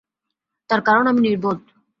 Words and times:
তার 0.69 0.81
কারণ 0.81 1.05
আমি 1.07 1.21
নির্বোধ। 1.21 1.59